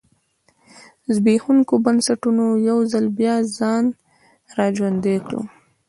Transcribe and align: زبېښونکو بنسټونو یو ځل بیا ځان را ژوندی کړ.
زبېښونکو 1.15 1.73
بنسټونو 1.85 2.45
یو 2.69 2.79
ځل 2.91 3.05
بیا 3.19 3.35
ځان 3.57 3.85
را 4.57 4.65
ژوندی 4.77 5.17
کړ. 5.27 5.33